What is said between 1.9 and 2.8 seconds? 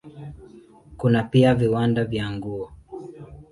vya nguo.